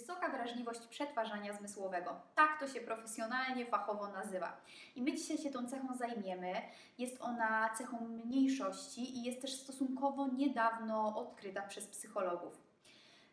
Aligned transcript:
Wysoka 0.00 0.28
wrażliwość 0.28 0.80
przetwarzania 0.86 1.52
zmysłowego. 1.52 2.20
Tak 2.34 2.60
to 2.60 2.68
się 2.68 2.80
profesjonalnie, 2.80 3.66
fachowo 3.66 4.08
nazywa. 4.08 4.56
I 4.96 5.02
my 5.02 5.12
dzisiaj 5.12 5.38
się 5.38 5.50
tą 5.50 5.66
cechą 5.68 5.96
zajmiemy. 5.96 6.52
Jest 6.98 7.22
ona 7.22 7.70
cechą 7.78 8.08
mniejszości 8.08 9.18
i 9.18 9.22
jest 9.22 9.40
też 9.40 9.52
stosunkowo 9.54 10.28
niedawno 10.28 11.16
odkryta 11.16 11.62
przez 11.62 11.86
psychologów. 11.86 12.60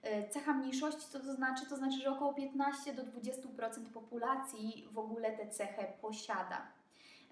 E, 0.01 0.29
cecha 0.29 0.53
mniejszości, 0.53 1.07
co 1.09 1.19
to 1.19 1.33
znaczy? 1.33 1.65
To 1.69 1.75
znaczy, 1.75 1.97
że 1.97 2.11
około 2.11 2.33
15 2.33 2.93
do 2.93 3.03
20% 3.03 3.89
populacji 3.93 4.89
w 4.91 4.99
ogóle 4.99 5.37
tę 5.37 5.49
cechę 5.49 5.93
posiada. 6.01 6.67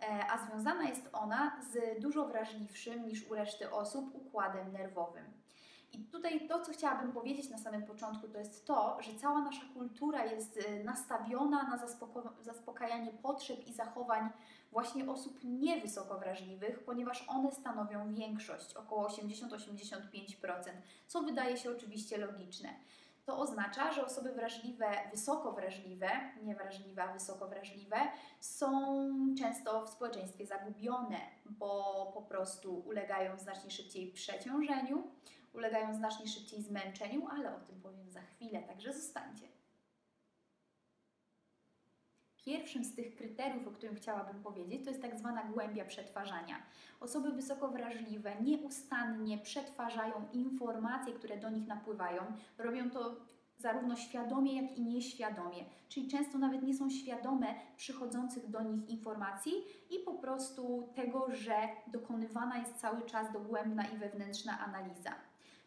E, 0.01 0.31
a 0.31 0.45
związana 0.45 0.83
jest 0.83 1.09
ona 1.13 1.61
z 1.71 2.01
dużo 2.01 2.25
wrażliwszym 2.25 3.07
niż 3.07 3.27
u 3.29 3.35
reszty 3.35 3.71
osób 3.71 4.15
układem 4.15 4.71
nerwowym. 4.71 5.25
Tutaj 6.25 6.47
to, 6.47 6.61
co 6.61 6.71
chciałabym 6.71 7.11
powiedzieć 7.11 7.49
na 7.49 7.57
samym 7.57 7.83
początku, 7.83 8.27
to 8.27 8.37
jest 8.37 8.65
to, 8.65 8.97
że 9.01 9.15
cała 9.15 9.41
nasza 9.41 9.61
kultura 9.73 10.25
jest 10.25 10.57
y, 10.57 10.83
nastawiona 10.83 11.63
na 11.63 11.79
zaspokajanie 12.41 13.11
potrzeb 13.11 13.67
i 13.67 13.73
zachowań 13.73 14.29
właśnie 14.71 15.09
osób 15.09 15.39
niewysoko 15.43 16.19
wrażliwych, 16.19 16.83
ponieważ 16.83 17.25
one 17.27 17.51
stanowią 17.51 18.13
większość, 18.13 18.75
około 18.75 19.07
80-85%, 19.07 20.69
co 21.07 21.21
wydaje 21.21 21.57
się 21.57 21.71
oczywiście 21.71 22.17
logiczne. 22.17 22.69
To 23.25 23.39
oznacza, 23.39 23.91
że 23.93 24.05
osoby 24.05 24.31
wrażliwe, 24.31 24.85
wysoko 25.11 25.51
wrażliwe, 25.51 26.09
nie 26.43 26.55
wrażliwe, 26.55 27.03
a 27.03 27.13
wysoko 27.13 27.47
wrażliwe, 27.47 27.97
są 28.39 28.69
często 29.39 29.85
w 29.85 29.89
społeczeństwie 29.89 30.45
zagubione, 30.45 31.17
bo 31.45 32.11
po 32.13 32.21
prostu 32.21 32.79
ulegają 32.79 33.39
znacznie 33.39 33.71
szybciej 33.71 34.11
przeciążeniu, 34.11 35.11
ulegają 35.53 35.93
znacznie 35.93 36.27
szybciej 36.27 36.61
zmęczeniu, 36.61 37.27
ale 37.31 37.55
o 37.55 37.59
tym 37.59 37.81
powiem 37.81 38.11
za 38.11 38.21
chwilę, 38.21 38.63
także 38.63 38.93
zostańcie. 38.93 39.54
Pierwszym 42.45 42.85
z 42.85 42.95
tych 42.95 43.15
kryteriów, 43.15 43.67
o 43.67 43.71
którym 43.71 43.95
chciałabym 43.95 44.43
powiedzieć, 44.43 44.83
to 44.83 44.89
jest 44.89 45.01
tak 45.01 45.17
zwana 45.17 45.43
głębia 45.43 45.85
przetwarzania. 45.85 46.55
Osoby 46.99 47.31
wysoko 47.31 47.67
wrażliwe 47.67 48.35
nieustannie 48.41 49.37
przetwarzają 49.37 50.13
informacje, 50.33 51.13
które 51.13 51.37
do 51.37 51.49
nich 51.49 51.67
napływają. 51.67 52.21
Robią 52.57 52.89
to 52.89 53.15
zarówno 53.57 53.95
świadomie, 53.95 54.61
jak 54.61 54.77
i 54.77 54.81
nieświadomie, 54.81 55.65
czyli 55.89 56.07
często 56.07 56.37
nawet 56.37 56.63
nie 56.63 56.73
są 56.73 56.89
świadome 56.89 57.47
przychodzących 57.77 58.49
do 58.49 58.61
nich 58.61 58.89
informacji 58.89 59.53
i 59.89 59.99
po 59.99 60.13
prostu 60.13 60.89
tego, 60.95 61.31
że 61.31 61.55
dokonywana 61.87 62.57
jest 62.57 62.75
cały 62.75 63.01
czas 63.01 63.33
dogłębna 63.33 63.83
i 63.87 63.97
wewnętrzna 63.97 64.59
analiza. 64.59 65.15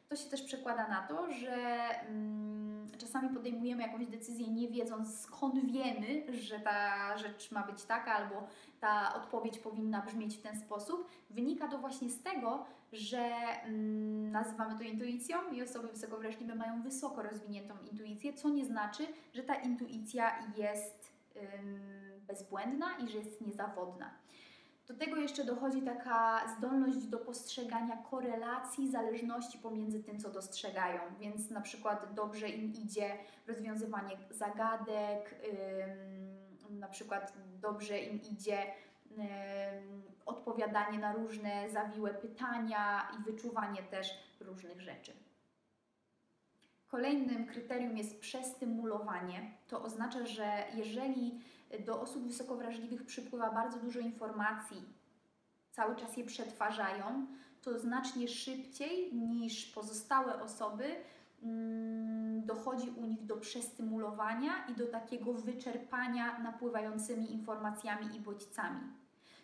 To 0.09 0.17
się 0.17 0.31
też 0.31 0.43
przekłada 0.43 0.89
na 0.89 1.03
to, 1.03 1.33
że 1.33 1.57
mm, 2.01 2.78
czasami 2.99 3.29
podejmujemy 3.29 3.83
jakąś 3.83 4.07
decyzję 4.07 4.49
nie 4.49 4.69
wiedząc 4.69 5.21
skąd 5.21 5.73
wiemy, 5.73 6.33
że 6.33 6.61
ta 6.61 7.19
rzecz 7.19 7.51
ma 7.53 7.67
być 7.67 7.85
taka 7.85 8.13
albo 8.13 8.47
ta 8.81 9.15
odpowiedź 9.15 9.59
powinna 9.59 10.03
brzmieć 10.03 10.37
w 10.37 10.43
ten 10.43 10.61
sposób. 10.61 11.09
Wynika 11.31 11.69
to 11.69 11.79
właśnie 11.79 12.11
z 12.11 12.23
tego, 12.23 12.65
że 12.93 13.19
mm, 13.65 14.31
nazywamy 14.31 14.79
to 14.79 14.83
intuicją 14.83 15.39
i 15.53 15.63
osoby 15.63 15.89
wysoko 15.89 16.19
wrażliwe 16.19 16.55
mają 16.55 16.83
wysoko 16.83 17.23
rozwiniętą 17.23 17.75
intuicję, 17.93 18.33
co 18.33 18.49
nie 18.49 18.65
znaczy, 18.65 19.07
że 19.35 19.43
ta 19.43 19.55
intuicja 19.55 20.39
jest 20.57 21.13
ym, 21.37 21.99
bezbłędna 22.27 22.87
i 22.99 23.09
że 23.09 23.19
jest 23.19 23.41
niezawodna. 23.41 24.11
Do 24.89 24.95
tego 24.95 25.17
jeszcze 25.17 25.45
dochodzi 25.45 25.83
taka 25.83 26.49
zdolność 26.57 27.07
do 27.07 27.19
postrzegania 27.19 27.97
korelacji, 27.97 28.91
zależności 28.91 29.59
pomiędzy 29.59 30.05
tym, 30.05 30.21
co 30.21 30.31
dostrzegają. 30.31 31.01
Więc 31.21 31.51
na 31.51 31.61
przykład 31.61 32.15
dobrze 32.15 32.49
im 32.49 32.73
idzie 32.73 33.19
rozwiązywanie 33.47 34.17
zagadek, 34.31 35.35
na 36.71 36.89
przykład 36.89 37.33
dobrze 37.61 37.99
im 37.99 38.23
idzie 38.23 38.59
odpowiadanie 40.27 40.99
na 40.99 41.13
różne 41.13 41.71
zawiłe 41.71 42.15
pytania 42.15 43.09
i 43.19 43.33
wyczuwanie 43.33 43.83
też 43.83 44.09
różnych 44.41 44.81
rzeczy. 44.81 45.13
Kolejnym 46.89 47.47
kryterium 47.47 47.97
jest 47.97 48.21
przestymulowanie. 48.21 49.51
To 49.69 49.83
oznacza, 49.83 50.27
że 50.27 50.65
jeżeli 50.75 51.41
do 51.87 52.01
osób 52.01 52.27
wysoko 52.27 52.57
wrażliwych 52.57 53.07
przypływa 53.07 53.51
bardzo 53.51 53.79
dużo 53.79 54.01
informacji, 54.01 54.83
cały 55.71 55.97
czas 55.97 56.17
je 56.17 56.25
przetwarzają, 56.25 57.27
to 57.63 57.79
znacznie 57.79 58.29
szybciej 58.29 59.15
niż 59.15 59.67
pozostałe 59.67 60.43
osoby 60.43 60.85
mm, 61.43 62.47
dochodzi 62.47 62.91
u 62.91 63.07
nich 63.07 63.27
do 63.27 63.37
przestymulowania 63.37 64.67
i 64.67 64.75
do 64.75 64.87
takiego 64.87 65.33
wyczerpania 65.33 66.39
napływającymi 66.39 67.33
informacjami 67.33 68.17
i 68.17 68.21
bodźcami. 68.21 68.81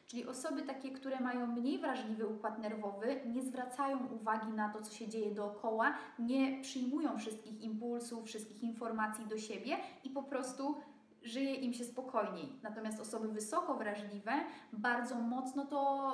Czyli 0.07 0.27
osoby 0.27 0.63
takie, 0.63 0.91
które 0.91 1.21
mają 1.21 1.47
mniej 1.47 1.79
wrażliwy 1.79 2.27
układ 2.27 2.59
nerwowy, 2.59 3.21
nie 3.27 3.43
zwracają 3.43 4.07
uwagi 4.07 4.53
na 4.53 4.69
to, 4.69 4.83
co 4.83 4.93
się 4.93 5.09
dzieje 5.09 5.35
dookoła, 5.35 5.95
nie 6.19 6.61
przyjmują 6.63 7.19
wszystkich 7.19 7.63
impulsów, 7.63 8.25
wszystkich 8.25 8.63
informacji 8.63 9.27
do 9.27 9.39
siebie 9.39 9.77
i 10.05 10.11
po 10.11 10.23
prostu 10.23 10.75
żyje 11.23 11.55
im 11.55 11.73
się 11.73 11.85
spokojniej. 11.85 12.53
Natomiast 12.63 13.01
osoby 13.01 13.29
wysoko 13.29 13.75
wrażliwe 13.75 14.33
bardzo 14.73 15.15
mocno 15.15 15.67
to 15.67 16.13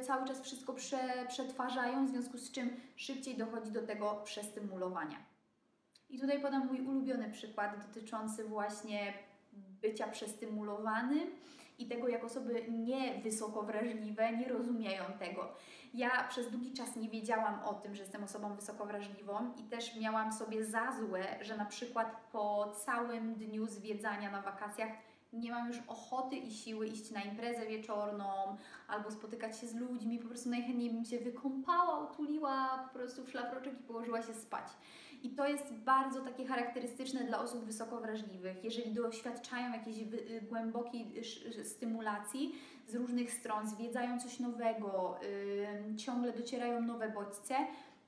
y, 0.00 0.04
cały 0.04 0.28
czas 0.28 0.40
wszystko 0.40 0.72
prze, 0.72 1.26
przetwarzają, 1.28 2.06
w 2.06 2.10
związku 2.10 2.38
z 2.38 2.52
czym 2.52 2.70
szybciej 2.96 3.36
dochodzi 3.36 3.72
do 3.72 3.82
tego 3.82 4.20
przestymulowania. 4.24 5.16
I 6.10 6.18
tutaj 6.18 6.42
podam 6.42 6.66
mój 6.66 6.80
ulubiony 6.80 7.30
przykład 7.30 7.86
dotyczący 7.86 8.44
właśnie 8.44 9.12
bycia 9.52 10.08
przestymulowanym 10.08 11.30
i 11.78 11.86
tego, 11.86 12.08
jak 12.08 12.24
osoby 12.24 12.64
nie 12.68 13.20
wysoko 13.22 13.62
wrażliwe 13.62 14.36
nie 14.36 14.48
rozumieją 14.48 15.04
tego. 15.18 15.48
Ja 15.94 16.28
przez 16.28 16.50
długi 16.50 16.72
czas 16.72 16.96
nie 16.96 17.08
wiedziałam 17.08 17.64
o 17.64 17.74
tym, 17.74 17.94
że 17.94 18.02
jestem 18.02 18.24
osobą 18.24 18.54
wysoko 18.54 18.86
wrażliwą 18.86 19.52
i 19.56 19.62
też 19.62 19.96
miałam 19.96 20.32
sobie 20.32 20.64
za 20.64 20.92
złe, 20.92 21.24
że 21.40 21.56
na 21.56 21.64
przykład 21.64 22.28
po 22.32 22.72
całym 22.84 23.34
dniu 23.34 23.66
zwiedzania 23.66 24.30
na 24.30 24.42
wakacjach 24.42 24.90
nie 25.32 25.50
mam 25.50 25.68
już 25.68 25.76
ochoty 25.88 26.36
i 26.36 26.52
siły 26.52 26.86
iść 26.86 27.10
na 27.10 27.22
imprezę 27.22 27.66
wieczorną 27.66 28.56
albo 28.88 29.10
spotykać 29.10 29.60
się 29.60 29.66
z 29.66 29.74
ludźmi, 29.74 30.18
po 30.18 30.28
prostu 30.28 30.50
najchętniej 30.50 30.90
bym 30.90 31.04
się 31.04 31.18
wykąpała, 31.18 32.10
utuliła 32.10 32.88
po 32.88 32.98
prostu 32.98 33.24
w 33.24 33.30
szlafroczek 33.30 33.80
i 33.80 33.82
położyła 33.82 34.22
się 34.22 34.34
spać. 34.34 34.66
I 35.22 35.30
to 35.30 35.48
jest 35.48 35.72
bardzo 35.72 36.20
takie 36.20 36.46
charakterystyczne 36.46 37.24
dla 37.24 37.40
osób 37.40 37.64
wysoko 37.64 38.00
wrażliwych. 38.00 38.64
Jeżeli 38.64 38.94
doświadczają 38.94 39.72
jakiejś 39.72 39.98
y, 39.98 40.40
głębokiej 40.48 41.22
stymulacji 41.64 42.54
z 42.86 42.94
różnych 42.94 43.32
stron, 43.32 43.68
zwiedzają 43.68 44.20
coś 44.20 44.40
nowego, 44.40 45.18
ciągle 45.96 46.32
docierają 46.32 46.80
nowe 46.80 47.08
bodźce, 47.08 47.54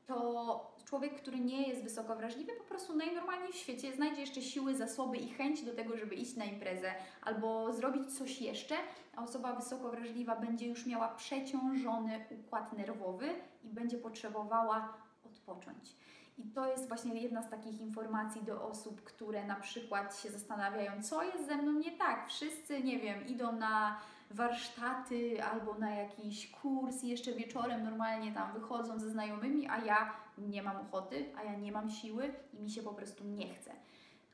to 0.06 0.76
człowiek, 0.84 1.14
który 1.14 1.40
nie 1.40 1.68
jest 1.68 1.82
wysoko 1.82 2.16
wrażliwy, 2.16 2.52
po 2.52 2.64
prostu 2.64 2.96
najnormalniej 2.96 3.52
w 3.52 3.56
świecie 3.56 3.92
znajdzie 3.92 4.20
jeszcze 4.20 4.42
siły, 4.42 4.74
zasoby 4.74 5.16
i 5.16 5.28
chęć 5.28 5.62
do 5.62 5.74
tego, 5.74 5.96
żeby 5.96 6.14
iść 6.14 6.36
na 6.36 6.44
imprezę 6.44 6.94
albo 7.22 7.72
zrobić 7.72 8.18
coś 8.18 8.40
jeszcze, 8.40 8.74
a 9.16 9.22
osoba 9.22 9.52
wysoko 9.52 9.90
wrażliwa 9.90 10.36
będzie 10.36 10.66
już 10.66 10.86
miała 10.86 11.08
przeciążony 11.08 12.24
układ 12.30 12.72
nerwowy 12.72 13.28
i 13.64 13.68
będzie 13.68 13.98
potrzebowała 13.98 14.94
odpocząć. 15.24 15.96
I 16.38 16.42
to 16.42 16.66
jest 16.66 16.88
właśnie 16.88 17.20
jedna 17.20 17.42
z 17.42 17.50
takich 17.50 17.80
informacji 17.80 18.42
do 18.42 18.64
osób, 18.64 19.02
które 19.02 19.46
na 19.46 19.56
przykład 19.56 20.20
się 20.20 20.30
zastanawiają, 20.30 21.02
co 21.02 21.22
jest 21.22 21.46
ze 21.46 21.56
mną 21.56 21.72
nie 21.72 21.92
tak. 21.98 22.28
Wszyscy, 22.28 22.82
nie 22.82 22.98
wiem, 22.98 23.26
idą 23.26 23.52
na 23.52 24.00
warsztaty 24.30 25.44
albo 25.44 25.74
na 25.74 25.94
jakiś 25.94 26.50
kurs 26.50 27.02
jeszcze 27.02 27.32
wieczorem 27.32 27.84
normalnie 27.84 28.32
tam 28.32 28.52
wychodzą 28.52 28.98
ze 28.98 29.10
znajomymi, 29.10 29.68
a 29.68 29.78
ja 29.78 30.12
nie 30.38 30.62
mam 30.62 30.76
ochoty, 30.76 31.32
a 31.36 31.42
ja 31.42 31.56
nie 31.56 31.72
mam 31.72 31.90
siły 31.90 32.34
i 32.52 32.62
mi 32.62 32.70
się 32.70 32.82
po 32.82 32.94
prostu 32.94 33.24
nie 33.24 33.54
chce. 33.54 33.72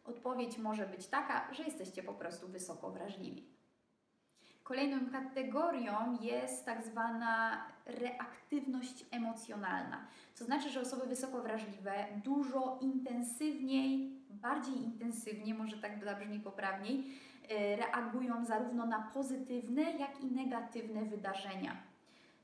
Odpowiedź 0.05 0.59
może 0.59 0.87
być 0.87 1.07
taka, 1.07 1.55
że 1.55 1.65
jesteście 1.65 2.03
po 2.03 2.15
prostu 2.15 2.49
wysoko 2.49 2.91
wrażliwi. 2.91 3.45
Kolejną 4.63 5.11
kategorią 5.13 6.19
jest 6.21 6.65
tak 6.65 6.85
zwana 6.85 7.65
reaktywność 7.87 9.05
emocjonalna. 9.11 10.07
To 10.39 10.45
znaczy, 10.45 10.71
że 10.71 10.81
osoby 10.81 11.07
wysoko 11.07 11.43
wrażliwe 11.43 11.93
dużo 12.25 12.79
intensywniej, 12.81 14.11
bardziej 14.31 14.77
intensywnie, 14.77 15.55
może 15.55 15.77
tak 15.77 16.05
zabrzmi 16.05 16.41
poprawniej, 16.41 17.05
e, 17.49 17.77
reagują 17.77 18.45
zarówno 18.45 18.87
na 18.87 19.11
pozytywne, 19.15 19.83
jak 19.83 20.21
i 20.21 20.27
negatywne 20.27 21.05
wydarzenia. 21.05 21.77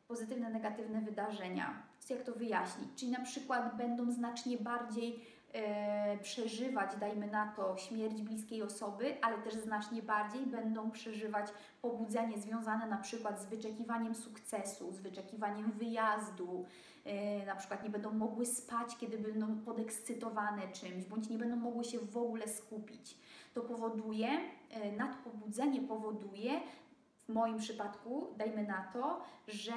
Pozytywne, 0.09 0.51
negatywne 0.51 1.01
wydarzenia. 1.01 1.83
Jak 2.11 2.23
to 2.23 2.33
wyjaśnić? 2.33 2.89
Czyli 2.97 3.11
na 3.11 3.21
przykład 3.21 3.77
będą 3.77 4.11
znacznie 4.11 4.57
bardziej 4.59 5.21
przeżywać, 6.23 6.97
dajmy 6.97 7.27
na 7.27 7.47
to, 7.47 7.77
śmierć 7.77 8.23
bliskiej 8.23 8.63
osoby, 8.63 9.17
ale 9.23 9.39
też 9.39 9.55
znacznie 9.55 10.03
bardziej 10.03 10.47
będą 10.47 10.91
przeżywać 10.91 11.47
pobudzenie 11.83 12.39
związane 12.39 12.87
na 12.87 12.97
przykład 12.97 13.41
z 13.41 13.47
wyczekiwaniem 13.47 14.15
sukcesu, 14.15 14.93
z 14.93 14.99
wyczekiwaniem 14.99 15.73
wyjazdu, 15.73 16.65
e, 17.05 17.47
na 17.47 17.57
przykład 17.57 17.85
nie 17.85 17.91
będą 17.91 18.13
mogły 18.13 18.47
spać, 18.47 18.97
kiedy 18.97 19.19
będą 19.19 19.61
podekscytowane 19.61 20.69
czymś, 20.73 21.05
bądź 21.05 21.29
nie 21.29 21.39
będą 21.39 21.57
mogły 21.57 21.85
się 21.85 21.99
w 21.99 22.17
ogóle 22.17 22.49
skupić. 22.49 23.19
To 23.55 23.61
powoduje, 23.61 24.29
e, 24.71 24.93
nadpobudzenie 24.93 25.81
powoduje 25.81 26.61
w 27.29 27.33
moim 27.33 27.59
przypadku, 27.59 28.27
dajmy 28.37 28.63
na 28.63 28.85
to, 28.93 29.23
że 29.49 29.73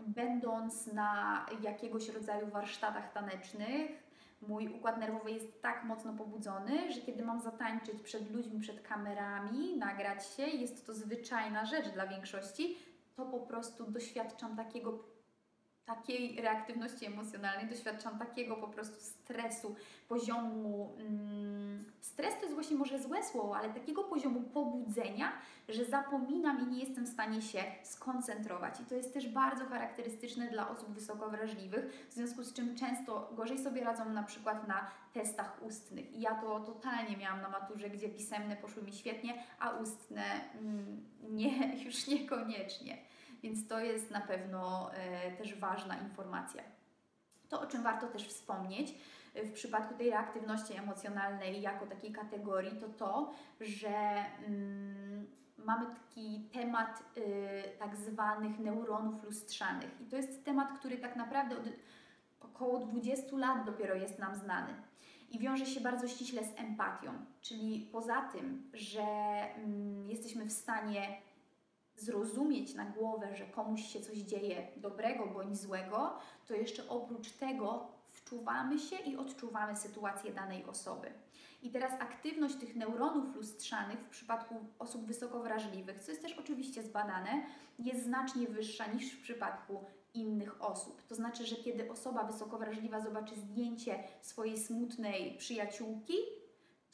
będąc 0.00 0.86
na 0.86 1.46
jakiegoś 1.62 2.08
rodzaju 2.08 2.46
warsztatach 2.46 3.12
tanecznych, 3.12 4.05
mój 4.40 4.68
układ 4.68 4.98
nerwowy 4.98 5.30
jest 5.30 5.62
tak 5.62 5.84
mocno 5.84 6.12
pobudzony, 6.14 6.92
że 6.92 7.00
kiedy 7.00 7.24
mam 7.24 7.40
zatańczyć 7.40 8.02
przed 8.02 8.30
ludźmi, 8.30 8.60
przed 8.60 8.80
kamerami, 8.82 9.76
nagrać 9.76 10.26
się, 10.26 10.42
jest 10.42 10.86
to 10.86 10.94
zwyczajna 10.94 11.64
rzecz 11.64 11.88
dla 11.88 12.06
większości, 12.06 12.78
to 13.16 13.26
po 13.26 13.40
prostu 13.40 13.90
doświadczam 13.90 14.56
takiego 14.56 15.15
takiej 15.86 16.40
reaktywności 16.40 17.06
emocjonalnej, 17.06 17.68
doświadczam 17.68 18.18
takiego 18.18 18.56
po 18.56 18.68
prostu 18.68 19.00
stresu, 19.00 19.76
poziomu. 20.08 20.96
Mm, 20.98 21.84
stres 22.00 22.34
to 22.34 22.40
jest 22.40 22.54
właśnie 22.54 22.76
może 22.76 23.02
złe 23.02 23.24
słowo, 23.24 23.56
ale 23.56 23.68
takiego 23.74 24.04
poziomu 24.04 24.40
pobudzenia, 24.40 25.32
że 25.68 25.84
zapominam 25.84 26.60
i 26.60 26.66
nie 26.66 26.80
jestem 26.80 27.06
w 27.06 27.08
stanie 27.08 27.42
się 27.42 27.64
skoncentrować. 27.82 28.80
I 28.80 28.84
to 28.84 28.94
jest 28.94 29.14
też 29.14 29.28
bardzo 29.28 29.66
charakterystyczne 29.66 30.48
dla 30.48 30.70
osób 30.70 30.88
wysoko 30.88 31.30
wrażliwych, 31.30 32.06
w 32.10 32.14
związku 32.14 32.42
z 32.42 32.52
czym 32.52 32.76
często 32.76 33.30
gorzej 33.36 33.58
sobie 33.58 33.84
radzą 33.84 34.10
na 34.10 34.22
przykład 34.22 34.68
na 34.68 34.90
testach 35.12 35.62
ustnych. 35.62 36.12
I 36.12 36.20
ja 36.20 36.34
to 36.34 36.60
totalnie 36.60 37.16
miałam 37.16 37.40
na 37.40 37.48
maturze, 37.48 37.90
gdzie 37.90 38.08
pisemne 38.08 38.56
poszły 38.56 38.82
mi 38.82 38.92
świetnie, 38.92 39.42
a 39.58 39.70
ustne 39.70 40.24
mm, 40.60 41.04
nie, 41.22 41.74
już 41.84 42.06
niekoniecznie. 42.06 42.96
Więc 43.46 43.68
to 43.68 43.80
jest 43.80 44.10
na 44.10 44.20
pewno 44.20 44.90
e, 44.94 45.32
też 45.32 45.54
ważna 45.54 45.98
informacja. 45.98 46.62
To, 47.48 47.60
o 47.60 47.66
czym 47.66 47.82
warto 47.82 48.06
też 48.06 48.28
wspomnieć 48.28 48.94
e, 49.34 49.44
w 49.44 49.52
przypadku 49.52 49.94
tej 49.94 50.10
reaktywności 50.10 50.76
emocjonalnej 50.76 51.62
jako 51.62 51.86
takiej 51.86 52.12
kategorii, 52.12 52.80
to 52.80 52.88
to, 52.88 53.34
że 53.60 54.24
mm, 54.46 55.26
mamy 55.58 55.86
taki 55.86 56.48
temat 56.52 57.02
y, 57.16 57.22
tak 57.78 57.96
zwanych 57.96 58.58
neuronów 58.58 59.24
lustrzanych. 59.24 60.00
I 60.00 60.04
to 60.04 60.16
jest 60.16 60.44
temat, 60.44 60.78
który 60.78 60.98
tak 60.98 61.16
naprawdę 61.16 61.56
od 61.58 61.64
około 62.40 62.78
20 62.78 63.36
lat 63.36 63.66
dopiero 63.66 63.94
jest 63.94 64.18
nam 64.18 64.34
znany. 64.34 64.74
I 65.30 65.38
wiąże 65.38 65.66
się 65.66 65.80
bardzo 65.80 66.08
ściśle 66.08 66.44
z 66.44 66.60
empatią, 66.60 67.12
czyli 67.40 67.88
poza 67.92 68.22
tym, 68.22 68.70
że 68.74 69.02
mm, 69.02 70.06
jesteśmy 70.06 70.44
w 70.44 70.52
stanie 70.52 71.26
zrozumieć 71.96 72.74
na 72.74 72.84
głowę, 72.84 73.36
że 73.36 73.44
komuś 73.44 73.86
się 73.86 74.00
coś 74.00 74.18
dzieje 74.18 74.68
dobrego 74.76 75.26
bądź 75.26 75.56
złego, 75.56 76.18
to 76.46 76.54
jeszcze 76.54 76.88
oprócz 76.88 77.30
tego 77.30 77.88
wczuwamy 78.12 78.78
się 78.78 78.96
i 78.96 79.16
odczuwamy 79.16 79.76
sytuację 79.76 80.32
danej 80.32 80.64
osoby. 80.64 81.12
I 81.62 81.70
teraz 81.70 81.92
aktywność 82.00 82.54
tych 82.56 82.76
neuronów 82.76 83.36
lustrzanych 83.36 83.98
w 83.98 84.08
przypadku 84.08 84.54
osób 84.78 85.06
wysoko 85.06 85.40
wrażliwych, 85.40 86.00
co 86.00 86.10
jest 86.10 86.22
też 86.22 86.38
oczywiście 86.38 86.82
zbadane, 86.82 87.46
jest 87.78 88.04
znacznie 88.04 88.46
wyższa 88.46 88.86
niż 88.86 89.12
w 89.12 89.22
przypadku 89.22 89.84
innych 90.14 90.64
osób. 90.64 91.02
To 91.02 91.14
znaczy, 91.14 91.46
że 91.46 91.56
kiedy 91.56 91.90
osoba 91.90 92.24
wysoko 92.24 92.58
wrażliwa 92.58 93.00
zobaczy 93.00 93.36
zdjęcie 93.36 94.04
swojej 94.20 94.58
smutnej 94.58 95.36
przyjaciółki, 95.38 96.14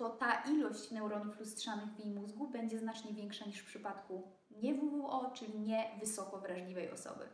to 0.02 0.10
ta 0.10 0.42
ilość 0.42 0.90
neuronów 0.90 1.40
lustrzanych 1.40 1.88
w 1.94 1.98
jej 1.98 2.10
mózgu 2.14 2.48
będzie 2.48 2.78
znacznie 2.78 3.12
większa 3.12 3.44
niż 3.44 3.58
w 3.58 3.66
przypadku 3.66 4.22
nie 4.50 4.74
WWO, 4.74 5.30
czyli 5.34 5.60
nie 5.60 5.90
wysoko 6.00 6.38
wrażliwej 6.38 6.90
osoby. 6.90 7.28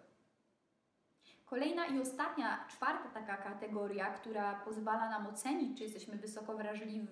Kolejna 1.47 1.87
i 1.87 2.01
ostatnia, 2.01 2.65
czwarta 2.71 3.09
taka 3.09 3.37
kategoria, 3.37 4.11
która 4.11 4.61
pozwala 4.65 5.11
nam 5.11 5.27
ocenić, 5.27 5.79
czy 5.79 5.85
jesteśmy 5.85 6.17
wysoko 6.17 6.57
wrażliwi, 6.57 7.07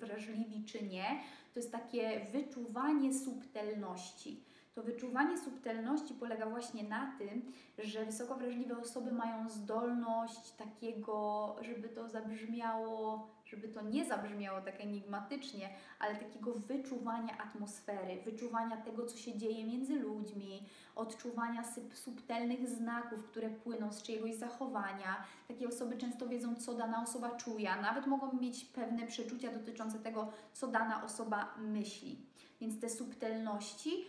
wrażliwi 0.00 0.64
czy 0.64 0.82
nie, 0.82 1.20
to 1.54 1.60
jest 1.60 1.72
takie 1.72 2.26
wyczuwanie 2.32 3.14
subtelności. 3.14 4.44
To 4.74 4.82
wyczuwanie 4.82 5.38
subtelności 5.38 6.14
polega 6.14 6.46
właśnie 6.46 6.88
na 6.88 7.16
tym, 7.18 7.52
że 7.78 8.04
wysoko 8.04 8.34
wrażliwe 8.34 8.78
osoby 8.78 9.12
mają 9.12 9.48
zdolność 9.48 10.50
takiego, 10.50 11.56
żeby 11.60 11.88
to 11.88 12.08
zabrzmiało 12.08 13.28
żeby 13.52 13.68
to 13.68 13.82
nie 13.82 14.04
zabrzmiało 14.04 14.60
tak 14.60 14.80
enigmatycznie, 14.80 15.68
ale 15.98 16.16
takiego 16.16 16.52
wyczuwania 16.54 17.38
atmosfery, 17.38 18.22
wyczuwania 18.24 18.76
tego, 18.76 19.06
co 19.06 19.16
się 19.16 19.38
dzieje 19.38 19.64
między 19.64 19.94
ludźmi, 19.94 20.66
odczuwania 20.96 21.62
subtelnych 21.94 22.68
znaków, 22.68 23.24
które 23.24 23.50
płyną 23.50 23.92
z 23.92 24.02
czyjegoś 24.02 24.34
zachowania. 24.34 25.24
Takie 25.48 25.68
osoby 25.68 25.96
często 25.96 26.28
wiedzą, 26.28 26.56
co 26.56 26.74
dana 26.74 27.02
osoba 27.02 27.30
czuje, 27.30 27.70
nawet 27.82 28.06
mogą 28.06 28.32
mieć 28.40 28.64
pewne 28.64 29.06
przeczucia 29.06 29.52
dotyczące 29.52 29.98
tego, 29.98 30.32
co 30.52 30.68
dana 30.68 31.04
osoba 31.04 31.54
myśli. 31.58 32.26
Więc 32.60 32.80
te 32.80 32.88
subtelności 32.90 34.04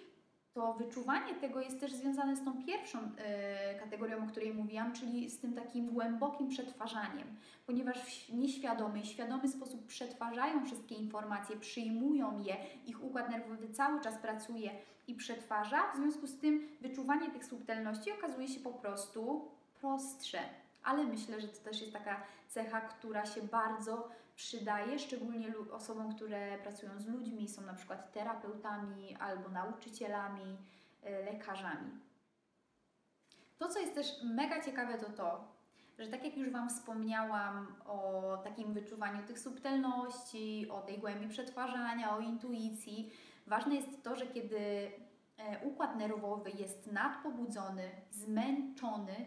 to 0.54 0.74
wyczuwanie 0.74 1.36
tego 1.36 1.62
jest 1.62 1.80
też 1.80 1.94
związane 1.94 2.36
z 2.36 2.46
tą 2.46 2.64
pierwszą 2.64 3.00
y, 3.00 3.80
kategorią, 3.80 4.24
o 4.24 4.28
której 4.28 4.54
mówiłam, 4.54 4.94
czyli 4.94 5.30
z 5.30 5.40
tym 5.40 5.54
takim 5.54 5.90
głębokim 5.90 6.50
przetwarzaniem, 6.50 7.28
ponieważ 7.66 7.98
w 7.98 8.34
nieświadomy 8.34 9.00
i 9.00 9.06
świadomy 9.06 9.48
sposób 9.48 9.88
przetwarzają 9.88 10.66
wszystkie 10.66 10.96
informacje, 10.96 11.56
przyjmują 11.56 12.40
je, 12.40 12.58
ich 12.86 13.04
układ 13.04 13.30
nerwowy 13.30 13.70
cały 13.70 14.02
czas 14.02 14.18
pracuje 14.18 14.72
i 15.08 15.16
przetwarza, 15.16 15.92
w 15.94 15.98
związku 15.98 16.28
z 16.28 16.40
tym 16.40 16.68
wyczuwanie 16.82 17.32
tych 17.32 17.46
subtelności 17.46 18.12
okazuje 18.12 18.48
się 18.48 18.60
po 18.60 18.72
prostu 18.72 19.48
prostsze. 19.82 20.40
Ale 20.84 21.04
myślę, 21.04 21.42
że 21.42 21.48
to 21.48 21.64
też 21.64 21.82
jest 21.82 21.94
taka 21.94 22.24
cecha, 22.48 22.82
która 22.82 23.26
się 23.26 23.42
bardzo 23.42 24.10
przydaje, 24.36 25.00
szczególnie 25.00 25.54
osobom, 25.72 26.16
które 26.16 26.58
pracują 26.58 27.00
z 27.00 27.08
ludźmi, 27.08 27.50
są 27.50 27.62
na 27.62 27.74
przykład 27.74 28.12
terapeutami 28.12 29.16
albo 29.16 29.50
nauczycielami, 29.50 30.58
e, 31.04 31.26
lekarzami. 31.26 31.92
To, 33.58 33.70
co 33.70 33.80
jest 33.80 33.96
też 33.96 34.24
mega 34.24 34.62
ciekawe, 34.62 34.98
to 34.98 35.10
to, 35.10 35.54
że 36.00 36.08
tak 36.08 36.24
jak 36.24 36.38
już 36.38 36.50
Wam 36.50 36.70
wspomniałam 36.70 37.76
o 37.86 38.38
takim 38.44 38.74
wyczuwaniu 38.74 39.28
tych 39.28 39.40
subtelności, 39.40 40.70
o 40.70 40.82
tej 40.82 40.98
głębi 40.98 41.28
przetwarzania, 41.28 42.16
o 42.16 42.20
intuicji, 42.20 43.14
ważne 43.48 43.76
jest 43.76 44.04
to, 44.04 44.16
że 44.16 44.28
kiedy 44.28 44.92
e, 45.38 45.60
układ 45.64 45.96
nerwowy 45.96 46.52
jest 46.52 46.92
nadpobudzony, 46.92 47.92
zmęczony, 48.12 49.26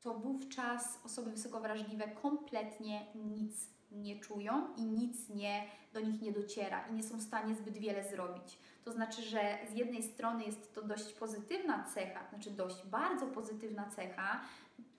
to 0.00 0.14
wówczas 0.14 1.00
osoby 1.04 1.30
wysokowrażliwe 1.30 2.08
kompletnie 2.08 3.06
nic 3.14 3.73
nie 3.94 4.20
czują 4.20 4.74
i 4.76 4.82
nic 4.82 5.28
nie, 5.28 5.66
do 5.92 6.00
nich 6.00 6.22
nie 6.22 6.32
dociera 6.32 6.88
i 6.88 6.94
nie 6.94 7.02
są 7.02 7.18
w 7.18 7.22
stanie 7.22 7.54
zbyt 7.54 7.78
wiele 7.78 8.08
zrobić. 8.08 8.58
To 8.84 8.92
znaczy, 8.92 9.22
że 9.22 9.58
z 9.70 9.74
jednej 9.74 10.02
strony 10.02 10.44
jest 10.44 10.74
to 10.74 10.82
dość 10.82 11.12
pozytywna 11.12 11.84
cecha, 11.94 12.28
znaczy 12.28 12.50
dość 12.50 12.86
bardzo 12.86 13.26
pozytywna 13.26 13.90
cecha, 13.90 14.40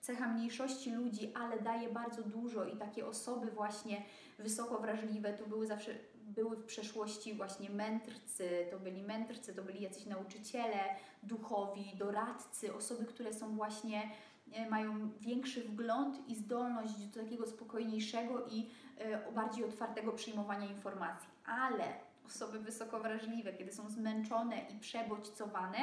cecha 0.00 0.28
mniejszości 0.28 0.90
ludzi, 0.90 1.32
ale 1.34 1.60
daje 1.60 1.88
bardzo 1.88 2.22
dużo 2.22 2.64
i 2.64 2.76
takie 2.76 3.06
osoby 3.06 3.50
właśnie 3.50 4.02
wysoko 4.38 4.78
wrażliwe 4.78 5.32
to 5.32 5.46
były 5.46 5.66
zawsze 5.66 5.94
były 6.26 6.56
w 6.56 6.64
przeszłości 6.64 7.34
właśnie 7.34 7.70
mędrcy, 7.70 8.66
to 8.70 8.78
byli 8.78 9.02
mędrcy, 9.02 9.54
to 9.54 9.62
byli 9.62 9.82
jacyś 9.82 10.06
nauczyciele 10.06 10.78
duchowi, 11.22 11.96
doradcy, 11.96 12.74
osoby, 12.74 13.04
które 13.04 13.32
są 13.32 13.56
właśnie 13.56 14.10
mają 14.70 15.10
większy 15.20 15.60
wgląd 15.60 16.28
i 16.28 16.34
zdolność 16.34 17.06
do 17.06 17.22
takiego 17.22 17.46
spokojniejszego 17.46 18.46
i 18.46 18.70
E, 18.98 19.32
bardziej 19.32 19.64
otwartego 19.64 20.12
przyjmowania 20.12 20.66
informacji. 20.66 21.28
Ale 21.46 21.84
osoby 22.26 22.58
wysoko 22.58 23.00
wrażliwe, 23.00 23.52
kiedy 23.52 23.72
są 23.72 23.90
zmęczone 23.90 24.56
i 24.60 24.78
przebodźcowane, 24.78 25.78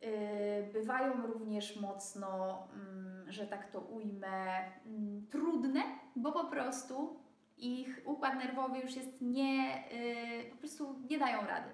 e, 0.00 0.62
bywają 0.62 1.26
również 1.26 1.80
mocno, 1.80 2.58
mm, 2.72 3.32
że 3.32 3.46
tak 3.46 3.70
to 3.70 3.80
ujmę, 3.80 4.58
mm, 4.86 5.26
trudne, 5.30 5.82
bo 6.16 6.32
po 6.32 6.44
prostu 6.44 7.16
ich 7.56 8.02
układ 8.04 8.34
nerwowy 8.34 8.78
już 8.78 8.96
jest 8.96 9.20
nie, 9.20 9.84
e, 9.90 10.50
po 10.50 10.56
prostu 10.56 10.96
nie 11.10 11.18
dają 11.18 11.46
rady. 11.46 11.70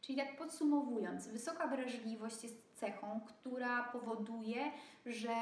Czyli 0.00 0.18
tak 0.18 0.36
podsumowując, 0.36 1.28
wysoka 1.28 1.68
wrażliwość 1.68 2.42
jest 2.42 2.65
cechą, 2.76 3.20
która 3.26 3.82
powoduje, 3.82 4.72
że 5.06 5.34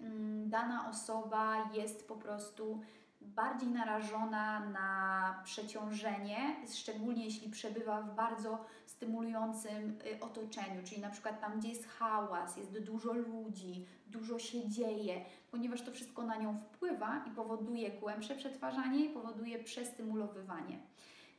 mm, 0.00 0.50
dana 0.50 0.90
osoba 0.90 1.70
jest 1.74 2.08
po 2.08 2.16
prostu 2.16 2.80
bardziej 3.20 3.68
narażona 3.68 4.60
na 4.60 5.40
przeciążenie, 5.44 6.56
szczególnie 6.74 7.24
jeśli 7.24 7.50
przebywa 7.50 8.02
w 8.02 8.14
bardzo 8.14 8.64
stymulującym 8.86 9.98
y, 10.06 10.20
otoczeniu, 10.20 10.82
czyli 10.84 11.00
na 11.00 11.10
przykład 11.10 11.40
tam, 11.40 11.58
gdzie 11.58 11.68
jest 11.68 11.88
hałas, 11.88 12.56
jest 12.56 12.78
dużo 12.78 13.12
ludzi, 13.12 13.86
dużo 14.06 14.38
się 14.38 14.68
dzieje, 14.68 15.24
ponieważ 15.50 15.82
to 15.82 15.92
wszystko 15.92 16.22
na 16.22 16.36
nią 16.36 16.58
wpływa 16.58 17.24
i 17.26 17.30
powoduje 17.30 17.90
głębsze 17.90 18.34
przetwarzanie 18.34 19.04
i 19.04 19.08
powoduje 19.08 19.64
przestymulowywanie. 19.64 20.78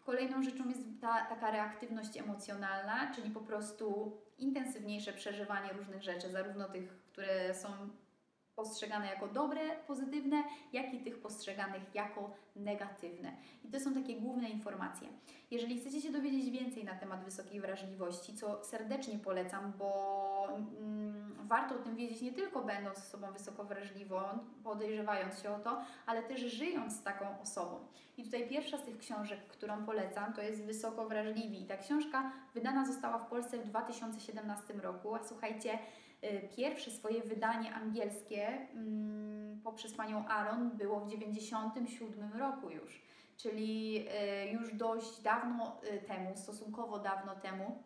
Kolejną 0.08 0.44
rzeczą 0.44 0.70
jest 0.70 0.82
ta 1.02 1.26
taka 1.26 1.52
reaktywność 1.52 2.18
emocjonalna, 2.18 3.12
czyli 3.16 3.32
po 3.32 3.40
prostu 3.40 4.18
intensywniejsze 4.38 5.14
przeżywanie 5.14 5.74
różnych 5.74 6.04
rzeczy, 6.04 6.32
zarówno 6.32 6.70
tych, 6.70 6.98
które 6.98 7.54
są 7.54 7.68
postrzegane 8.58 9.08
jako 9.08 9.28
dobre, 9.28 9.62
pozytywne, 9.88 10.44
jak 10.74 10.94
i 10.94 11.00
tych 11.00 11.20
postrzeganych 11.20 11.96
jako 11.96 12.32
negatywne. 12.56 13.32
I 13.64 13.68
to 13.68 13.80
są 13.80 13.94
takie 13.94 14.16
główne 14.16 14.50
informacje. 14.50 15.08
Jeżeli 15.52 15.80
chcecie 15.80 16.02
się 16.02 16.12
dowiedzieć 16.12 16.50
więcej 16.50 16.84
na 16.84 16.96
temat 16.96 17.24
wysokiej 17.26 17.62
wrażliwości, 17.62 18.36
co 18.36 18.64
serdecznie 18.64 19.20
polecam, 19.20 19.74
bo 19.78 20.48
mm, 20.58 21.36
warto 21.48 21.76
o 21.76 21.80
tym 21.80 21.96
wiedzieć 21.96 22.22
nie 22.22 22.34
tylko 22.34 22.62
będąc 22.62 22.98
osobą 22.98 23.32
wysoko 23.32 23.64
wrażliwą, 23.64 24.22
podejrzewając 24.64 25.42
się 25.42 25.52
o 25.52 25.60
to, 25.60 25.82
ale 26.06 26.24
też 26.24 26.42
żyjąc 26.42 26.94
z 26.94 27.04
taką 27.04 27.42
osobą. 27.42 27.80
I 28.18 28.24
tutaj 28.24 28.50
pierwsza 28.50 28.78
z 28.78 28.84
tych 28.84 28.98
książek, 28.98 29.40
którą 29.48 29.86
polecam, 29.86 30.34
to 30.34 30.42
jest 30.42 30.66
Wysoko 30.66 31.08
Wrażliwi. 31.08 31.62
I 31.62 31.66
ta 31.66 31.78
książka 31.78 32.32
wydana 32.54 32.86
została 32.86 33.18
w 33.18 33.28
Polsce 33.28 33.58
w 33.58 33.66
2017 33.66 34.74
roku, 34.74 35.16
a 35.16 35.24
słuchajcie, 35.24 35.80
pierwsze 36.56 36.92
swoje 36.92 37.22
wydanie 37.24 37.74
angielskie 37.74 38.48
mm, 38.48 39.62
poprzez 39.64 39.94
panią 39.94 40.28
Aaron 40.28 40.70
było 40.78 41.00
w 41.00 41.10
97 41.10 42.34
roku 42.34 42.70
już, 42.70 43.02
czyli 43.38 44.06
y, 44.46 44.52
już 44.52 44.74
dość 44.74 45.22
dawno 45.22 45.82
y, 45.84 46.02
temu, 46.02 46.38
stosunkowo 46.38 47.00
dawno 47.00 47.36
temu. 47.36 47.84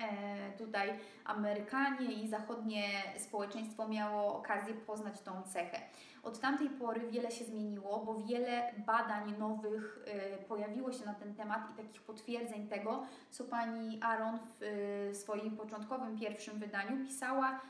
E, 0.00 0.52
tutaj 0.58 0.98
Amerykanie 1.24 2.12
i 2.12 2.28
zachodnie 2.28 2.84
społeczeństwo 3.18 3.88
miało 3.88 4.34
okazję 4.34 4.74
poznać 4.74 5.20
tą 5.20 5.42
cechę. 5.42 5.80
Od 6.22 6.40
tamtej 6.40 6.68
pory 6.70 7.00
wiele 7.10 7.30
się 7.30 7.44
zmieniło, 7.44 8.04
bo 8.04 8.14
wiele 8.14 8.72
badań 8.86 9.34
nowych 9.38 9.98
y, 10.42 10.44
pojawiło 10.44 10.92
się 10.92 11.04
na 11.06 11.14
ten 11.14 11.34
temat 11.34 11.70
i 11.70 11.82
takich 11.82 12.02
potwierdzeń 12.02 12.68
tego, 12.68 13.06
co 13.30 13.44
pani 13.44 13.98
Aaron 14.02 14.38
w 14.38 14.62
y, 14.62 15.14
swoim 15.14 15.56
początkowym 15.56 16.18
pierwszym 16.18 16.58
wydaniu 16.58 17.06
pisała 17.06 17.60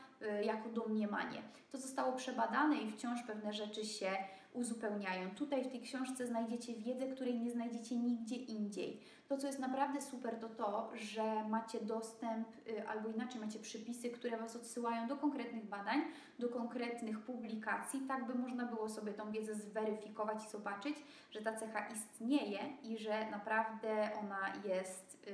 jako 0.43 0.69
domniemanie. 0.69 1.41
To 1.71 1.77
zostało 1.77 2.13
przebadane 2.13 2.75
i 2.75 2.91
wciąż 2.91 3.23
pewne 3.23 3.53
rzeczy 3.53 3.85
się 3.85 4.11
uzupełniają. 4.53 5.31
Tutaj 5.35 5.63
w 5.63 5.71
tej 5.71 5.81
książce 5.81 6.27
znajdziecie 6.27 6.73
wiedzę, 6.73 7.07
której 7.07 7.39
nie 7.39 7.51
znajdziecie 7.51 7.95
nigdzie 7.95 8.35
indziej. 8.35 9.01
To, 9.27 9.37
co 9.37 9.47
jest 9.47 9.59
naprawdę 9.59 10.01
super, 10.01 10.39
to 10.39 10.49
to, 10.49 10.91
że 10.93 11.43
macie 11.49 11.81
dostęp, 11.81 12.47
y, 12.67 12.87
albo 12.87 13.09
inaczej 13.09 13.41
macie 13.41 13.59
przypisy, 13.59 14.09
które 14.09 14.37
Was 14.37 14.55
odsyłają 14.55 15.07
do 15.07 15.17
konkretnych 15.17 15.65
badań, 15.65 16.01
do 16.39 16.49
konkretnych 16.49 17.19
publikacji, 17.19 18.01
tak 18.07 18.27
by 18.27 18.35
można 18.35 18.65
było 18.65 18.89
sobie 18.89 19.13
tą 19.13 19.31
wiedzę 19.31 19.55
zweryfikować 19.55 20.45
i 20.45 20.49
zobaczyć, 20.49 20.95
że 21.31 21.41
ta 21.41 21.53
cecha 21.53 21.87
istnieje 21.87 22.59
i 22.83 22.97
że 22.97 23.31
naprawdę 23.31 24.09
ona 24.19 24.53
jest 24.65 25.27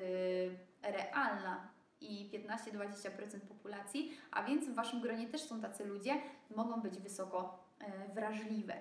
yy, 0.84 0.92
realna 0.92 1.68
i 2.02 2.30
15-20% 2.34 3.40
populacji, 3.40 4.12
a 4.32 4.44
więc 4.44 4.66
w 4.66 4.76
Waszym 4.76 5.02
gronie 5.02 5.28
też 5.28 5.42
są 5.42 5.62
tacy 5.62 5.86
ludzie, 5.86 6.22
mogą 6.56 6.82
być 6.82 7.00
wysoko 7.00 7.67
wrażliwe. 8.14 8.74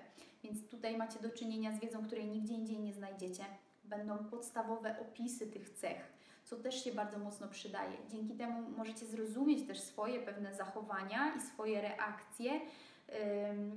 Więc 0.43 0.67
tutaj 0.67 0.97
macie 0.97 1.19
do 1.19 1.29
czynienia 1.29 1.71
z 1.71 1.79
wiedzą, 1.79 2.05
której 2.05 2.27
nigdzie 2.27 2.53
indziej 2.53 2.79
nie 2.79 2.93
znajdziecie. 2.93 3.45
Będą 3.83 4.17
podstawowe 4.17 4.99
opisy 4.99 5.47
tych 5.47 5.69
cech, 5.69 6.13
co 6.43 6.55
też 6.55 6.83
się 6.83 6.91
bardzo 6.91 7.19
mocno 7.19 7.47
przydaje. 7.47 7.97
Dzięki 8.09 8.35
temu 8.35 8.69
możecie 8.77 9.05
zrozumieć 9.05 9.67
też 9.67 9.79
swoje 9.79 10.19
pewne 10.19 10.55
zachowania 10.55 11.33
i 11.37 11.41
swoje 11.41 11.81
reakcje, 11.81 12.61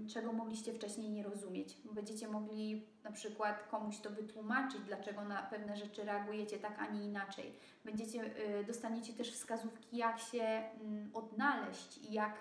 czego 0.09 0.33
mogliście 0.33 0.73
wcześniej 0.73 1.11
nie 1.11 1.23
rozumieć. 1.23 1.77
Będziecie 1.93 2.29
mogli 2.29 2.87
na 3.05 3.13
przykład 3.13 3.69
komuś 3.71 3.99
to 3.99 4.11
wytłumaczyć, 4.11 4.81
dlaczego 4.81 5.25
na 5.25 5.43
pewne 5.43 5.77
rzeczy 5.77 6.05
reagujecie 6.05 6.59
tak, 6.59 6.79
a 6.79 6.87
nie 6.87 7.05
inaczej. 7.05 7.53
Będziecie, 7.85 8.25
y, 8.61 8.65
dostaniecie 8.65 9.13
też 9.13 9.33
wskazówki, 9.33 9.97
jak 9.97 10.19
się 10.19 10.43
mm, 10.43 11.11
odnaleźć 11.15 11.99
i 11.99 12.13
jak 12.13 12.35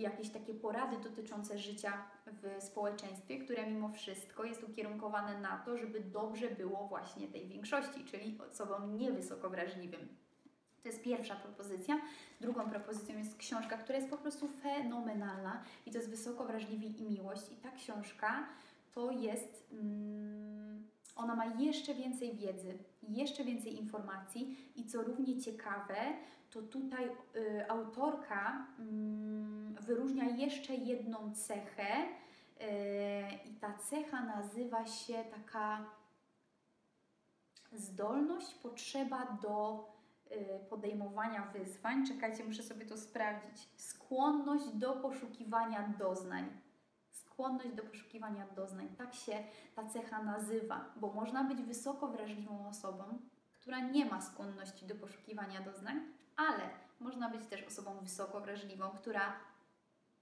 jakieś 0.00 0.30
takie 0.30 0.54
porady 0.54 0.96
dotyczące 0.98 1.58
życia 1.58 1.92
w 2.26 2.62
społeczeństwie, 2.62 3.38
które 3.38 3.66
mimo 3.66 3.88
wszystko 3.88 4.44
jest 4.44 4.64
ukierunkowane 4.64 5.40
na 5.40 5.58
to, 5.58 5.78
żeby 5.78 6.00
dobrze 6.00 6.50
było 6.50 6.88
właśnie 6.88 7.28
tej 7.28 7.48
większości, 7.48 8.04
czyli 8.04 8.38
osobom 8.52 8.98
niewysoko 8.98 9.50
wrażliwym. 9.50 10.08
To 10.82 10.88
jest 10.88 11.02
pierwsza 11.02 11.36
propozycja. 11.36 12.00
Drugą 12.40 12.70
propozycją 12.70 13.18
jest 13.18 13.36
książka, 13.36 13.76
która 13.76 13.98
jest 13.98 14.10
po 14.10 14.18
prostu 14.18 14.48
fenomenalna 14.48 15.62
i 15.86 15.90
to 15.90 15.98
jest 15.98 16.10
Wysoko 16.10 16.44
Wrażliwi 16.44 17.00
i 17.00 17.04
Miłość. 17.04 17.52
I 17.52 17.56
ta 17.56 17.70
książka 17.70 18.48
to 18.94 19.10
jest. 19.10 19.66
Ona 21.26 21.34
ma 21.34 21.46
jeszcze 21.46 21.94
więcej 21.94 22.36
wiedzy, 22.36 22.78
jeszcze 23.02 23.44
więcej 23.44 23.78
informacji 23.78 24.72
i 24.76 24.86
co 24.86 25.02
równie 25.02 25.40
ciekawe, 25.40 25.96
to 26.50 26.62
tutaj 26.62 27.04
y, 27.36 27.70
autorka 27.70 28.66
y, 29.78 29.82
wyróżnia 29.82 30.24
jeszcze 30.24 30.74
jedną 30.74 31.34
cechę 31.34 32.02
y, 32.02 33.48
i 33.50 33.54
ta 33.54 33.78
cecha 33.78 34.24
nazywa 34.24 34.86
się 34.86 35.14
taka 35.14 35.90
zdolność, 37.72 38.54
potrzeba 38.54 39.38
do 39.42 39.86
y, 40.30 40.68
podejmowania 40.70 41.46
wyzwań. 41.46 42.06
Czekajcie, 42.06 42.44
muszę 42.44 42.62
sobie 42.62 42.86
to 42.86 42.96
sprawdzić. 42.96 43.68
Skłonność 43.76 44.68
do 44.68 44.92
poszukiwania 44.92 45.94
doznań. 45.98 46.65
Skłonność 47.36 47.74
do 47.74 47.82
poszukiwania 47.82 48.46
doznań. 48.46 48.88
Tak 48.98 49.14
się 49.14 49.44
ta 49.74 49.88
cecha 49.88 50.22
nazywa, 50.22 50.84
bo 50.96 51.12
można 51.12 51.44
być 51.44 51.62
wysoko 51.62 52.08
wrażliwą 52.08 52.68
osobą, 52.68 53.04
która 53.52 53.80
nie 53.80 54.04
ma 54.04 54.20
skłonności 54.20 54.86
do 54.86 54.94
poszukiwania 54.94 55.60
doznań, 55.60 56.00
ale 56.36 56.62
można 57.00 57.30
być 57.30 57.46
też 57.46 57.62
osobą 57.62 57.98
wysoko 58.00 58.40
wrażliwą, 58.40 58.90
która 58.90 59.32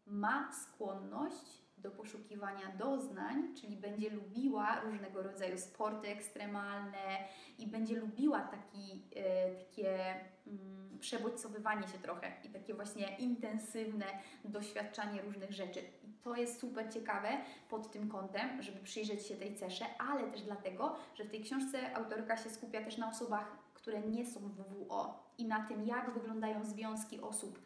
ma 0.06 0.52
skłonność 0.52 1.62
do 1.78 1.90
poszukiwania 1.90 2.68
doznań, 2.78 3.54
czyli 3.54 3.76
będzie 3.76 4.10
lubiła 4.10 4.80
różnego 4.80 5.22
rodzaju 5.22 5.58
sporty 5.58 6.08
ekstremalne 6.08 7.28
i 7.58 7.66
będzie 7.66 7.96
lubiła 7.96 8.40
taki, 8.40 9.02
e, 9.16 9.54
takie 9.54 10.14
mm, 10.46 10.98
przebodźcowywanie 10.98 11.88
się 11.88 11.98
trochę 11.98 12.32
i 12.44 12.48
takie 12.48 12.74
właśnie 12.74 13.16
intensywne 13.16 14.06
doświadczanie 14.44 15.22
różnych 15.22 15.52
rzeczy. 15.52 15.80
To 16.24 16.36
jest 16.36 16.60
super 16.60 16.92
ciekawe 16.92 17.28
pod 17.70 17.90
tym 17.90 18.08
kątem, 18.08 18.62
żeby 18.62 18.80
przyjrzeć 18.80 19.26
się 19.26 19.36
tej 19.36 19.56
cesze, 19.56 19.84
ale 19.98 20.30
też 20.30 20.42
dlatego, 20.42 20.96
że 21.14 21.24
w 21.24 21.30
tej 21.30 21.42
książce 21.42 21.96
autorka 21.96 22.36
się 22.36 22.50
skupia 22.50 22.84
też 22.84 22.98
na 22.98 23.08
osobach, 23.08 23.58
które 23.74 24.00
nie 24.00 24.26
są 24.26 24.40
WWO 24.40 25.24
i 25.38 25.44
na 25.44 25.66
tym, 25.66 25.86
jak 25.86 26.14
wyglądają 26.14 26.64
związki 26.64 27.20
osób 27.20 27.58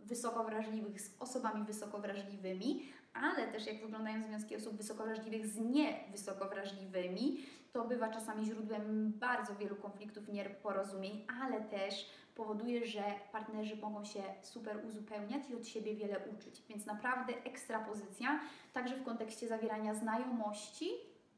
wysoko 0.00 0.44
wrażliwych 0.44 1.00
z 1.00 1.10
osobami 1.18 1.64
wysoko 1.64 1.98
wrażliwymi, 1.98 2.82
ale 3.14 3.48
też 3.48 3.66
jak 3.66 3.82
wyglądają 3.82 4.22
związki 4.22 4.56
osób 4.56 4.76
wysoko 4.76 5.04
wrażliwych 5.04 5.46
z 5.46 5.56
niewysoko 5.56 6.48
wrażliwymi. 6.48 7.46
To 7.76 7.84
bywa 7.84 8.08
czasami 8.08 8.44
źródłem 8.44 9.12
bardzo 9.12 9.54
wielu 9.54 9.76
konfliktów 9.76 10.28
nieporozumień, 10.28 11.26
ale 11.42 11.60
też 11.60 12.10
powoduje, 12.34 12.86
że 12.86 13.02
partnerzy 13.32 13.76
mogą 13.76 14.04
się 14.04 14.22
super 14.42 14.86
uzupełniać 14.86 15.50
i 15.50 15.54
od 15.54 15.66
siebie 15.66 15.94
wiele 15.94 16.18
uczyć. 16.18 16.62
Więc 16.68 16.86
naprawdę 16.86 17.32
ekstra 17.44 17.78
pozycja, 17.78 18.40
także 18.72 18.96
w 18.96 19.04
kontekście 19.04 19.48
zawierania 19.48 19.94
znajomości 19.94 20.90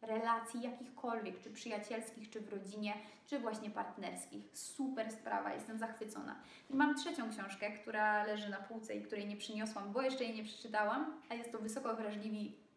relacji 0.02 0.62
jakichkolwiek, 0.62 1.40
czy 1.40 1.50
przyjacielskich, 1.50 2.30
czy 2.30 2.40
w 2.40 2.52
rodzinie, 2.52 2.94
czy 3.26 3.38
właśnie 3.38 3.70
partnerskich. 3.70 4.44
Super 4.52 5.12
sprawa, 5.12 5.54
jestem 5.54 5.78
zachwycona. 5.78 6.36
I 6.70 6.74
mam 6.74 6.94
trzecią 6.94 7.30
książkę, 7.30 7.70
która 7.70 8.24
leży 8.24 8.50
na 8.50 8.56
półce 8.56 8.94
i 8.94 9.02
której 9.02 9.26
nie 9.26 9.36
przyniosłam, 9.36 9.92
bo 9.92 10.02
jeszcze 10.02 10.24
jej 10.24 10.34
nie 10.34 10.44
przeczytałam, 10.44 11.20
a 11.28 11.34
jest 11.34 11.52
to 11.52 11.58
Wysoko 11.58 11.96
Wrażliwi 11.96 12.67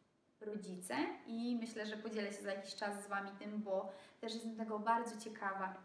Rodzice 0.41 0.95
i 1.27 1.57
myślę, 1.61 1.85
że 1.85 1.97
podzielę 1.97 2.33
się 2.33 2.41
za 2.41 2.53
jakiś 2.53 2.75
czas 2.75 3.03
z 3.03 3.07
Wami 3.07 3.29
tym, 3.39 3.61
bo 3.61 3.91
też 4.21 4.33
jestem 4.33 4.55
tego 4.55 4.79
bardzo 4.79 5.21
ciekawa. 5.21 5.75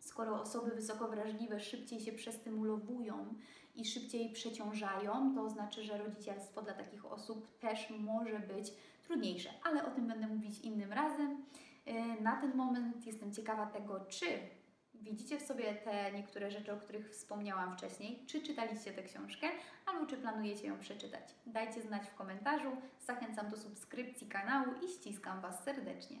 Skoro 0.00 0.40
osoby 0.40 0.70
wysoko 0.70 1.08
wrażliwe 1.08 1.60
szybciej 1.60 2.00
się 2.00 2.12
przestymulowują 2.12 3.34
i 3.74 3.84
szybciej 3.84 4.32
przeciążają, 4.32 5.34
to 5.34 5.50
znaczy, 5.50 5.84
że 5.84 5.98
rodzicielstwo 5.98 6.62
dla 6.62 6.74
takich 6.74 7.06
osób 7.06 7.58
też 7.58 7.90
może 7.90 8.38
być 8.38 8.72
trudniejsze, 9.02 9.50
ale 9.64 9.86
o 9.86 9.90
tym 9.90 10.06
będę 10.06 10.26
mówić 10.26 10.60
innym 10.60 10.92
razem. 10.92 11.44
E, 11.86 12.20
na 12.22 12.40
ten 12.40 12.56
moment 12.56 13.06
jestem 13.06 13.32
ciekawa 13.32 13.66
tego, 13.66 14.00
czy 14.00 14.26
Widzicie 15.02 15.38
w 15.38 15.42
sobie 15.42 15.74
te 15.74 16.12
niektóre 16.12 16.50
rzeczy, 16.50 16.72
o 16.72 16.76
których 16.76 17.10
wspomniałam 17.10 17.76
wcześniej? 17.76 18.26
Czy 18.26 18.42
czytaliście 18.42 18.92
tę 18.92 19.02
książkę, 19.02 19.46
albo 19.86 20.06
czy 20.06 20.16
planujecie 20.16 20.66
ją 20.66 20.78
przeczytać? 20.78 21.34
Dajcie 21.46 21.82
znać 21.82 22.02
w 22.06 22.14
komentarzu. 22.14 22.76
Zachęcam 23.00 23.50
do 23.50 23.56
subskrypcji 23.56 24.28
kanału 24.28 24.66
i 24.84 24.88
ściskam 24.88 25.40
Was 25.40 25.64
serdecznie. 25.64 26.16